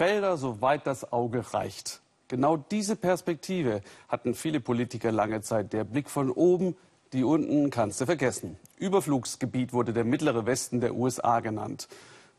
Felder, 0.00 0.38
soweit 0.38 0.86
das 0.86 1.12
Auge 1.12 1.52
reicht. 1.52 2.00
Genau 2.28 2.56
diese 2.56 2.96
Perspektive 2.96 3.82
hatten 4.08 4.34
viele 4.34 4.58
Politiker 4.58 5.12
lange 5.12 5.42
Zeit. 5.42 5.74
Der 5.74 5.84
Blick 5.84 6.08
von 6.08 6.30
oben, 6.30 6.74
die 7.12 7.22
unten 7.22 7.68
kannst 7.68 8.00
du 8.00 8.06
vergessen. 8.06 8.56
Überflugsgebiet 8.78 9.74
wurde 9.74 9.92
der 9.92 10.04
mittlere 10.04 10.46
Westen 10.46 10.80
der 10.80 10.94
USA 10.94 11.40
genannt. 11.40 11.86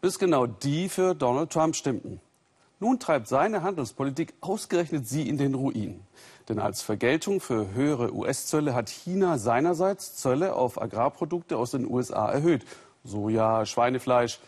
Bis 0.01 0.17
genau 0.17 0.47
die 0.47 0.89
für 0.89 1.13
Donald 1.13 1.51
Trump 1.51 1.75
stimmten. 1.75 2.19
Nun 2.79 2.97
treibt 2.97 3.27
seine 3.27 3.61
Handelspolitik 3.61 4.33
ausgerechnet 4.41 5.07
sie 5.07 5.29
in 5.29 5.37
den 5.37 5.53
Ruin. 5.53 6.01
Denn 6.49 6.57
als 6.57 6.81
Vergeltung 6.81 7.41
für 7.41 7.75
höhere 7.75 8.11
US-Zölle 8.11 8.73
hat 8.73 8.89
China 8.89 9.37
seinerseits 9.37 10.15
Zölle 10.15 10.55
auf 10.55 10.81
Agrarprodukte 10.81 11.57
aus 11.57 11.69
den 11.69 11.87
USA 11.87 12.31
erhöht. 12.31 12.65
Soja, 13.03 13.67
Schweinefleisch. 13.67 14.39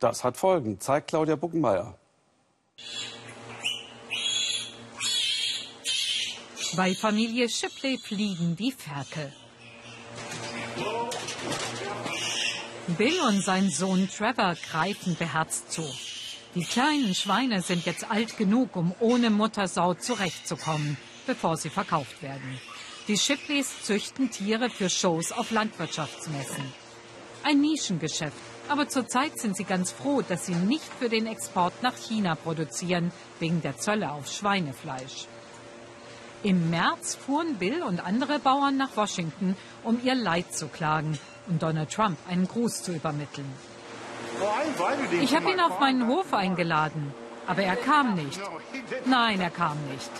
Das 0.00 0.24
hat 0.24 0.36
Folgen, 0.36 0.80
zeigt 0.80 1.06
Claudia 1.06 1.36
Buckenmeier. 1.36 1.94
Bei 6.74 6.94
Familie 6.94 7.48
Shipley 7.48 7.96
fliegen 7.96 8.56
die 8.56 8.72
Ferkel. 8.72 9.32
Bill 12.98 13.20
und 13.20 13.42
sein 13.42 13.70
Sohn 13.70 14.08
Trevor 14.08 14.54
greifen 14.70 15.16
beherzt 15.16 15.72
zu. 15.72 15.82
Die 16.54 16.64
kleinen 16.64 17.14
Schweine 17.14 17.62
sind 17.62 17.86
jetzt 17.86 18.10
alt 18.10 18.36
genug, 18.36 18.76
um 18.76 18.94
ohne 19.00 19.30
Muttersau 19.30 19.94
zurechtzukommen, 19.94 20.96
bevor 21.26 21.56
sie 21.56 21.70
verkauft 21.70 22.22
werden. 22.22 22.58
Die 23.08 23.16
Shipleys 23.16 23.82
züchten 23.82 24.30
Tiere 24.30 24.68
für 24.68 24.90
Shows 24.90 25.32
auf 25.32 25.50
Landwirtschaftsmessen. 25.50 26.72
Ein 27.44 27.60
Nischengeschäft, 27.60 28.36
aber 28.68 28.88
zurzeit 28.88 29.38
sind 29.38 29.56
sie 29.56 29.64
ganz 29.64 29.92
froh, 29.92 30.22
dass 30.22 30.46
sie 30.46 30.54
nicht 30.54 30.90
für 30.98 31.08
den 31.08 31.26
Export 31.26 31.82
nach 31.82 31.96
China 31.96 32.34
produzieren, 32.34 33.12
wegen 33.38 33.62
der 33.62 33.78
Zölle 33.78 34.10
auf 34.10 34.26
Schweinefleisch. 34.26 35.26
Im 36.42 36.70
März 36.70 37.14
fuhren 37.14 37.56
Bill 37.56 37.82
und 37.82 38.04
andere 38.04 38.38
Bauern 38.38 38.76
nach 38.76 38.96
Washington, 38.96 39.56
um 39.82 40.00
ihr 40.04 40.14
Leid 40.14 40.54
zu 40.54 40.68
klagen 40.68 41.18
und 41.48 41.62
Donald 41.62 41.90
Trump 41.90 42.18
einen 42.28 42.46
Gruß 42.46 42.82
zu 42.82 42.92
übermitteln. 42.92 43.50
Ich 45.20 45.34
habe 45.34 45.50
ihn 45.50 45.60
auf 45.60 45.80
meinen 45.80 46.06
Hof 46.08 46.32
eingeladen, 46.34 47.12
aber 47.46 47.62
er 47.62 47.76
kam 47.76 48.14
nicht. 48.14 48.40
Nein, 49.06 49.40
er 49.40 49.50
kam 49.50 49.78
nicht. 49.90 50.10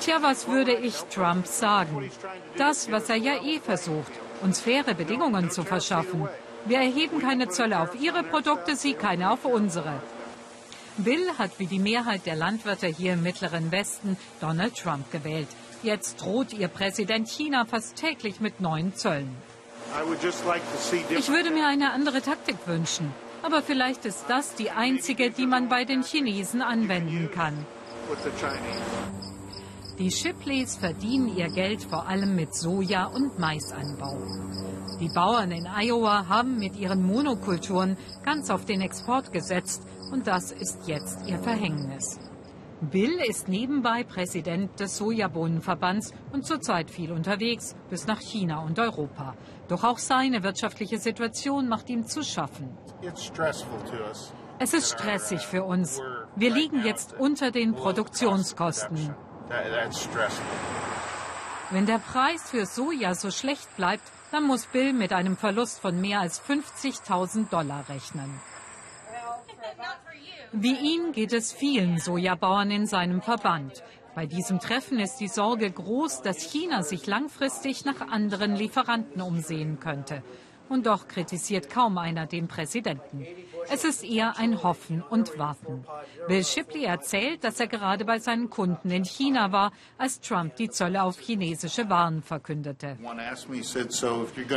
Tja, 0.00 0.18
was 0.22 0.46
würde 0.46 0.74
ich 0.74 0.94
Trump 1.10 1.46
sagen? 1.46 2.10
Das, 2.56 2.90
was 2.90 3.10
er 3.10 3.16
ja 3.16 3.42
eh 3.42 3.58
versucht, 3.58 4.12
uns 4.42 4.60
faire 4.60 4.94
Bedingungen 4.94 5.50
zu 5.50 5.64
verschaffen. 5.64 6.28
Wir 6.66 6.78
erheben 6.78 7.20
keine 7.20 7.48
Zölle 7.48 7.80
auf 7.80 8.00
Ihre 8.00 8.22
Produkte, 8.22 8.76
Sie 8.76 8.94
keine 8.94 9.30
auf 9.30 9.44
unsere. 9.44 10.02
Bill 10.98 11.30
hat 11.38 11.58
wie 11.58 11.66
die 11.66 11.78
Mehrheit 11.78 12.26
der 12.26 12.34
Landwirte 12.34 12.88
hier 12.88 13.12
im 13.12 13.22
Mittleren 13.22 13.70
Westen 13.70 14.16
Donald 14.40 14.76
Trump 14.76 15.10
gewählt. 15.12 15.48
Jetzt 15.82 16.20
droht 16.20 16.52
ihr 16.52 16.66
Präsident 16.66 17.28
China 17.28 17.64
fast 17.64 17.96
täglich 17.96 18.40
mit 18.40 18.60
neuen 18.60 18.94
Zöllen. 18.96 19.30
Ich 21.10 21.28
würde 21.28 21.50
mir 21.50 21.66
eine 21.66 21.92
andere 21.92 22.20
Taktik 22.20 22.56
wünschen. 22.66 23.14
Aber 23.42 23.62
vielleicht 23.62 24.04
ist 24.04 24.24
das 24.28 24.54
die 24.56 24.72
einzige, 24.72 25.30
die 25.30 25.46
man 25.46 25.68
bei 25.68 25.84
den 25.84 26.02
Chinesen 26.02 26.62
anwenden 26.62 27.30
kann. 27.32 27.64
Die 29.98 30.12
Shipleys 30.12 30.76
verdienen 30.76 31.36
ihr 31.36 31.48
Geld 31.48 31.82
vor 31.82 32.06
allem 32.06 32.36
mit 32.36 32.54
Soja- 32.54 33.06
und 33.06 33.36
Maisanbau. 33.40 34.16
Die 35.00 35.08
Bauern 35.08 35.50
in 35.50 35.66
Iowa 35.66 36.28
haben 36.28 36.56
mit 36.56 36.76
ihren 36.76 37.04
Monokulturen 37.04 37.96
ganz 38.22 38.48
auf 38.48 38.64
den 38.64 38.80
Export 38.80 39.32
gesetzt 39.32 39.82
und 40.12 40.28
das 40.28 40.52
ist 40.52 40.86
jetzt 40.86 41.26
ihr 41.26 41.38
Verhängnis. 41.38 42.20
Bill 42.80 43.18
ist 43.28 43.48
nebenbei 43.48 44.04
Präsident 44.04 44.78
des 44.78 44.98
Sojabohnenverbands 44.98 46.14
und 46.32 46.46
zurzeit 46.46 46.92
viel 46.92 47.10
unterwegs 47.10 47.74
bis 47.90 48.06
nach 48.06 48.20
China 48.20 48.60
und 48.62 48.78
Europa. 48.78 49.34
Doch 49.66 49.82
auch 49.82 49.98
seine 49.98 50.44
wirtschaftliche 50.44 50.98
Situation 50.98 51.66
macht 51.66 51.90
ihm 51.90 52.06
zu 52.06 52.22
schaffen. 52.22 52.68
Es 54.60 54.74
ist 54.74 54.90
stressig 54.90 55.40
für 55.40 55.64
uns. 55.64 56.00
Wir 56.36 56.54
liegen 56.54 56.84
jetzt 56.84 57.14
unter 57.18 57.50
den 57.50 57.74
Produktionskosten. 57.74 59.16
Wenn 61.70 61.86
der 61.86 61.98
Preis 61.98 62.50
für 62.50 62.66
Soja 62.66 63.14
so 63.14 63.30
schlecht 63.30 63.76
bleibt, 63.76 64.02
dann 64.30 64.44
muss 64.44 64.66
Bill 64.66 64.92
mit 64.92 65.12
einem 65.12 65.36
Verlust 65.36 65.80
von 65.80 66.00
mehr 66.00 66.20
als 66.20 66.40
50.000 66.42 67.48
Dollar 67.48 67.88
rechnen. 67.88 68.40
Wie 70.52 70.76
ihn 70.76 71.12
geht 71.12 71.32
es 71.32 71.52
vielen 71.52 71.98
Sojabauern 71.98 72.70
in 72.70 72.86
seinem 72.86 73.22
Verband. 73.22 73.82
Bei 74.14 74.26
diesem 74.26 74.58
Treffen 74.60 74.98
ist 74.98 75.18
die 75.18 75.28
Sorge 75.28 75.70
groß, 75.70 76.22
dass 76.22 76.42
China 76.42 76.82
sich 76.82 77.06
langfristig 77.06 77.84
nach 77.84 78.00
anderen 78.00 78.56
Lieferanten 78.56 79.22
umsehen 79.22 79.78
könnte. 79.78 80.22
Und 80.68 80.86
doch 80.86 81.08
kritisiert 81.08 81.70
kaum 81.70 81.98
einer 81.98 82.26
den 82.26 82.48
Präsidenten. 82.48 83.26
Es 83.70 83.84
ist 83.84 84.04
eher 84.04 84.38
ein 84.38 84.62
Hoffen 84.62 85.02
und 85.02 85.38
Warten. 85.38 85.84
Bill 86.26 86.44
Shipley 86.44 86.84
erzählt, 86.84 87.44
dass 87.44 87.60
er 87.60 87.66
gerade 87.66 88.04
bei 88.04 88.18
seinen 88.18 88.50
Kunden 88.50 88.90
in 88.90 89.04
China 89.04 89.52
war, 89.52 89.72
als 89.98 90.20
Trump 90.20 90.56
die 90.56 90.70
Zölle 90.70 91.02
auf 91.02 91.18
chinesische 91.18 91.88
Waren 91.90 92.22
verkündete. 92.22 92.96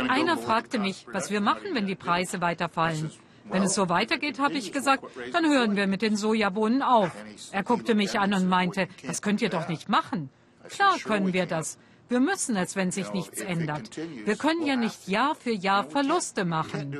Einer 0.08 0.38
fragte 0.38 0.78
mich, 0.78 1.06
was 1.12 1.30
wir 1.30 1.40
machen, 1.40 1.74
wenn 1.74 1.86
die 1.86 1.94
Preise 1.94 2.40
weiterfallen. 2.40 3.10
Wenn 3.44 3.64
es 3.64 3.74
so 3.74 3.88
weitergeht, 3.88 4.38
habe 4.38 4.54
ich 4.54 4.72
gesagt, 4.72 5.04
dann 5.32 5.44
hören 5.46 5.76
wir 5.76 5.86
mit 5.86 6.02
den 6.02 6.16
Sojabohnen 6.16 6.82
auf. 6.82 7.10
Er 7.50 7.62
guckte 7.62 7.94
mich 7.94 8.18
an 8.18 8.32
und 8.34 8.48
meinte, 8.48 8.88
das 9.06 9.20
könnt 9.20 9.42
ihr 9.42 9.50
doch 9.50 9.68
nicht 9.68 9.88
machen. 9.88 10.30
Klar 10.68 10.98
können 10.98 11.32
wir 11.32 11.46
das. 11.46 11.78
Wir 12.12 12.20
müssen 12.20 12.56
es, 12.56 12.76
wenn 12.76 12.90
sich 12.90 13.10
nichts 13.14 13.40
ändert. 13.40 13.96
Wir 13.96 14.36
können 14.36 14.66
ja 14.66 14.76
nicht 14.76 15.08
Jahr 15.08 15.34
für 15.34 15.50
Jahr 15.50 15.84
Verluste 15.84 16.44
machen. 16.44 16.94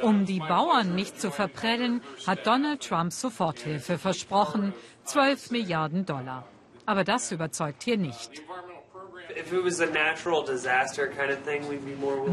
Um 0.00 0.24
die 0.24 0.38
Bauern 0.38 0.94
nicht 0.94 1.20
zu 1.20 1.30
verprellen, 1.30 2.00
hat 2.26 2.46
Donald 2.46 2.88
Trump 2.88 3.12
Soforthilfe 3.12 3.98
versprochen, 3.98 4.72
12 5.04 5.50
Milliarden 5.50 6.06
Dollar. 6.06 6.48
Aber 6.86 7.04
das 7.04 7.30
überzeugt 7.32 7.82
hier 7.82 7.98
nicht. 7.98 8.42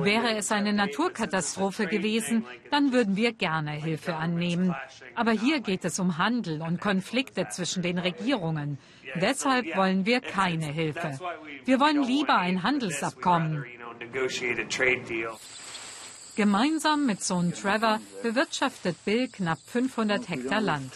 Wäre 0.04 0.38
es 0.38 0.52
eine 0.52 0.74
Naturkatastrophe 0.74 1.88
gewesen, 1.88 2.46
dann 2.72 2.92
würden 2.94 3.16
wir 3.16 3.34
gerne 3.34 3.72
Hilfe 3.72 4.16
annehmen. 4.16 4.76
Aber 5.16 5.32
hier 5.32 5.60
geht 5.60 5.86
es 5.86 6.00
um 6.00 6.18
Handel 6.18 6.62
und 6.62 6.80
Konflikte 6.80 7.48
zwischen 7.50 7.84
den 7.84 7.98
Regierungen. 7.98 8.78
Deshalb 9.16 9.66
wollen 9.76 10.06
wir 10.06 10.22
keine 10.22 10.68
Hilfe. 10.68 11.20
Wir 11.66 11.80
wollen 11.80 12.04
lieber 12.04 12.38
ein 12.38 12.64
Handelsabkommen. 12.64 13.66
Gemeinsam 16.36 17.06
mit 17.06 17.22
Sohn 17.24 17.54
Trevor 17.54 18.00
bewirtschaftet 18.24 19.04
Bill 19.04 19.28
knapp 19.28 19.60
500 19.66 20.30
Hektar 20.30 20.62
Land. 20.62 20.94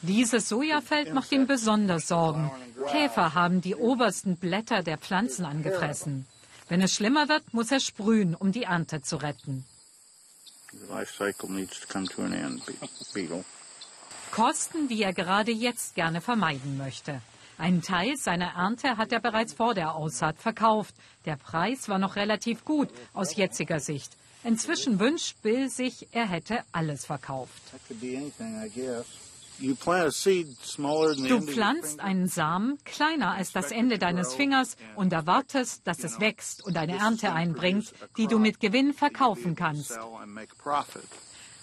Dieses 0.00 0.48
Sojafeld 0.48 1.12
macht 1.12 1.32
ihm 1.32 1.46
besonders 1.46 2.08
Sorgen. 2.08 2.50
Käfer 2.90 3.34
haben 3.34 3.60
die 3.60 3.74
obersten 3.74 4.36
Blätter 4.36 4.82
der 4.82 4.98
Pflanzen 4.98 5.44
angefressen. 5.44 6.26
Wenn 6.68 6.80
es 6.82 6.94
schlimmer 6.94 7.28
wird, 7.28 7.52
muss 7.52 7.70
er 7.70 7.80
sprühen, 7.80 8.34
um 8.34 8.52
die 8.52 8.64
Ernte 8.64 9.02
zu 9.02 9.16
retten. 9.16 9.64
Kosten, 14.30 14.88
die 14.88 15.02
er 15.02 15.12
gerade 15.12 15.52
jetzt 15.52 15.94
gerne 15.94 16.20
vermeiden 16.20 16.76
möchte. 16.76 17.20
Einen 17.56 17.82
Teil 17.82 18.16
seiner 18.16 18.54
Ernte 18.54 18.96
hat 18.96 19.12
er 19.12 19.20
bereits 19.20 19.54
vor 19.54 19.74
der 19.74 19.94
Aussaat 19.94 20.38
verkauft. 20.38 20.94
Der 21.24 21.36
Preis 21.36 21.88
war 21.88 21.98
noch 21.98 22.16
relativ 22.16 22.64
gut 22.64 22.88
aus 23.14 23.34
jetziger 23.34 23.80
Sicht. 23.80 24.12
Inzwischen 24.44 25.00
wünscht 25.00 25.42
Bill 25.42 25.68
sich, 25.68 26.08
er 26.12 26.26
hätte 26.26 26.62
alles 26.72 27.04
verkauft. 27.04 27.62
Du 29.60 31.40
pflanzt 31.40 32.00
einen 32.00 32.28
Samen 32.28 32.78
kleiner 32.84 33.32
als 33.32 33.52
das 33.52 33.72
Ende 33.72 33.98
deines 33.98 34.34
Fingers 34.34 34.76
und 34.94 35.12
erwartest, 35.12 35.86
dass 35.86 36.04
es 36.04 36.20
wächst 36.20 36.64
und 36.64 36.76
eine 36.76 36.96
Ernte 36.96 37.32
einbringt, 37.32 37.92
die 38.16 38.28
du 38.28 38.38
mit 38.38 38.60
Gewinn 38.60 38.94
verkaufen 38.94 39.56
kannst. 39.56 39.98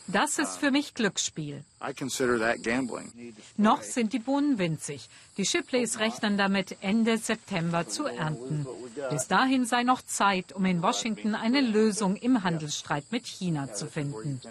Das 0.08 0.38
ist 0.38 0.58
für 0.58 0.70
mich 0.70 0.94
Glücksspiel. 0.94 1.64
Noch 3.58 3.82
sind 3.82 4.14
die 4.14 4.20
Bohnen 4.20 4.60
winzig. 4.60 5.10
Die 5.38 5.46
Shipleys 5.46 6.00
rechnen 6.00 6.38
damit, 6.38 6.78
Ende 6.82 7.18
September 7.18 7.88
zu 7.88 8.06
ernten. 8.06 8.68
Bis 9.10 9.28
dahin 9.28 9.66
sei 9.66 9.84
noch 9.84 10.04
Zeit, 10.04 10.54
um 10.54 10.66
in 10.66 10.84
Washington 10.84 11.34
eine 11.34 11.62
Lösung 11.62 12.16
im 12.18 12.44
Handelsstreit 12.44 13.06
mit 13.12 13.26
China 13.26 13.74
zu 13.74 13.88
finden. 13.88 14.42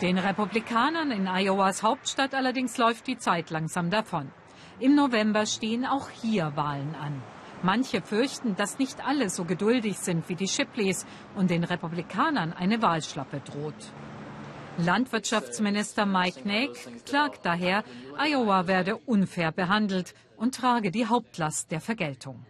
Den 0.00 0.18
Republikanern 0.18 1.10
in 1.10 1.26
Iowas 1.26 1.82
Hauptstadt 1.82 2.34
allerdings 2.34 2.76
läuft 2.76 3.06
die 3.06 3.16
Zeit 3.16 3.50
langsam 3.50 3.90
davon. 3.90 4.30
Im 4.78 4.94
November 4.94 5.46
stehen 5.46 5.86
auch 5.86 6.10
hier 6.10 6.52
Wahlen 6.54 6.94
an. 6.94 7.22
Manche 7.62 8.02
fürchten, 8.02 8.54
dass 8.56 8.78
nicht 8.78 9.06
alle 9.06 9.30
so 9.30 9.44
geduldig 9.44 9.98
sind 9.98 10.28
wie 10.28 10.34
die 10.34 10.48
Shipleys 10.48 11.06
und 11.34 11.50
den 11.50 11.64
Republikanern 11.64 12.52
eine 12.52 12.82
Wahlschlappe 12.82 13.40
droht. 13.40 13.92
Landwirtschaftsminister 14.76 16.04
Mike 16.04 16.46
Naik 16.46 16.76
klagt 17.06 17.46
daher, 17.46 17.82
Iowa 18.18 18.66
werde 18.66 18.98
unfair 18.98 19.50
behandelt 19.50 20.12
und 20.36 20.54
trage 20.54 20.90
die 20.90 21.06
Hauptlast 21.06 21.70
der 21.72 21.80
Vergeltung. 21.80 22.44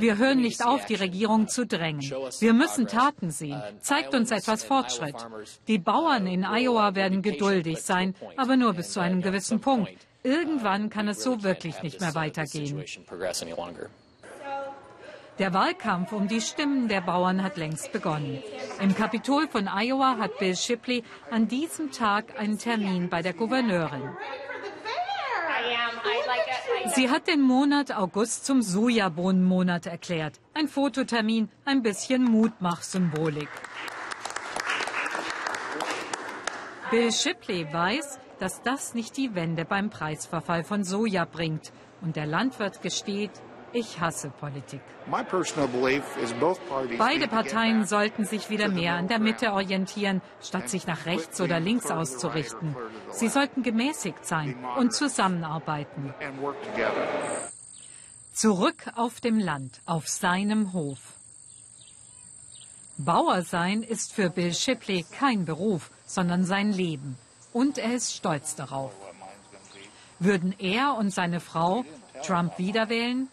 Wir 0.00 0.18
hören 0.18 0.40
nicht 0.40 0.64
auf, 0.64 0.84
die 0.86 0.94
Regierung 0.94 1.48
zu 1.48 1.66
drängen. 1.66 2.00
Wir 2.40 2.52
müssen 2.52 2.86
Taten 2.86 3.30
sehen. 3.30 3.62
Zeigt 3.80 4.14
uns 4.14 4.30
etwas 4.30 4.64
Fortschritt. 4.64 5.16
Die 5.68 5.78
Bauern 5.78 6.26
in 6.26 6.44
Iowa 6.44 6.94
werden 6.94 7.22
geduldig 7.22 7.82
sein, 7.82 8.14
aber 8.36 8.56
nur 8.56 8.74
bis 8.74 8.92
zu 8.92 9.00
einem 9.00 9.22
gewissen 9.22 9.60
Punkt. 9.60 9.92
Irgendwann 10.22 10.88
kann 10.90 11.08
es 11.08 11.22
so 11.22 11.42
wirklich 11.42 11.82
nicht 11.82 12.00
mehr 12.00 12.14
weitergehen. 12.14 12.82
Der 15.40 15.52
Wahlkampf 15.52 16.12
um 16.12 16.28
die 16.28 16.40
Stimmen 16.40 16.86
der 16.86 17.00
Bauern 17.00 17.42
hat 17.42 17.56
längst 17.56 17.90
begonnen. 17.90 18.40
Im 18.80 18.94
Kapitol 18.94 19.48
von 19.48 19.66
Iowa 19.66 20.16
hat 20.18 20.38
Bill 20.38 20.54
Shipley 20.54 21.02
an 21.28 21.48
diesem 21.48 21.90
Tag 21.90 22.38
einen 22.38 22.56
Termin 22.56 23.08
bei 23.08 23.20
der 23.20 23.32
Gouverneurin. 23.32 24.10
Sie 26.94 27.10
hat 27.10 27.26
den 27.28 27.40
Monat 27.40 27.92
August 27.92 28.46
zum 28.46 28.62
Sojabohnenmonat 28.62 29.86
erklärt. 29.86 30.40
Ein 30.54 30.68
Fototermin, 30.68 31.48
ein 31.64 31.82
bisschen 31.82 32.24
Mutmachsymbolik. 32.24 33.48
Bill 36.90 37.10
Shipley 37.10 37.72
weiß, 37.72 38.18
dass 38.38 38.62
das 38.62 38.94
nicht 38.94 39.16
die 39.16 39.34
Wende 39.34 39.64
beim 39.64 39.90
Preisverfall 39.90 40.64
von 40.64 40.84
Soja 40.84 41.24
bringt. 41.24 41.72
Und 42.00 42.16
der 42.16 42.26
Landwirt 42.26 42.82
gesteht, 42.82 43.32
ich 43.74 44.00
hasse 44.00 44.30
Politik. 44.30 44.80
Beide 46.98 47.28
Parteien 47.28 47.84
sollten 47.84 48.24
sich 48.24 48.48
wieder 48.48 48.68
mehr 48.68 48.94
an 48.94 49.08
der 49.08 49.18
Mitte 49.18 49.52
orientieren, 49.52 50.22
statt 50.40 50.70
sich 50.70 50.86
nach 50.86 51.04
rechts 51.06 51.40
oder 51.40 51.60
links 51.60 51.90
auszurichten. 51.90 52.76
Sie 53.10 53.28
sollten 53.28 53.62
gemäßigt 53.62 54.24
sein 54.24 54.56
und 54.78 54.94
zusammenarbeiten. 54.94 56.14
Zurück 58.32 58.90
auf 58.96 59.20
dem 59.20 59.38
Land, 59.38 59.80
auf 59.84 60.08
seinem 60.08 60.72
Hof. 60.72 60.98
Bauer 62.96 63.42
sein 63.42 63.82
ist 63.82 64.12
für 64.12 64.30
Bill 64.30 64.54
Shipley 64.54 65.04
kein 65.18 65.44
Beruf, 65.44 65.90
sondern 66.06 66.44
sein 66.44 66.72
Leben. 66.72 67.18
Und 67.52 67.78
er 67.78 67.94
ist 67.94 68.14
stolz 68.14 68.54
darauf. 68.54 68.92
Würden 70.20 70.54
er 70.58 70.96
und 70.96 71.10
seine 71.10 71.40
Frau 71.40 71.84
Trump 72.22 72.58
wiederwählen? 72.58 73.28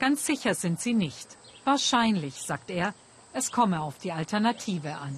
Ganz 0.00 0.24
sicher 0.24 0.54
sind 0.54 0.80
sie 0.80 0.94
nicht. 0.94 1.36
Wahrscheinlich, 1.64 2.34
sagt 2.34 2.70
er, 2.70 2.94
es 3.34 3.52
komme 3.52 3.82
auf 3.82 3.98
die 3.98 4.12
Alternative 4.12 4.96
an. 4.96 5.14